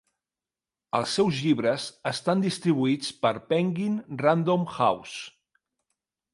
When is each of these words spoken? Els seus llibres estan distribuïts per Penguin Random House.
Els 0.99 1.11
seus 1.17 1.41
llibres 1.47 1.85
estan 2.13 2.41
distribuïts 2.47 3.13
per 3.27 3.35
Penguin 3.53 4.03
Random 4.25 4.69
House. 4.79 5.17